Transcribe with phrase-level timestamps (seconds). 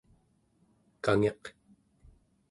[1.03, 1.43] kangiq